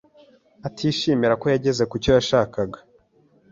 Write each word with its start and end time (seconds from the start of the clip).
atishimira 0.67 1.33
ko 1.41 1.45
yageze 1.53 1.83
ku 1.89 1.95
cyo 2.03 2.11
yashakaga. 2.17 2.79